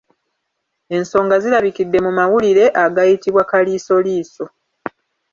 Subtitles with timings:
[0.97, 4.45] Ensonga zirabikidde mu mawulire agayitibwa Kaliisoliiso.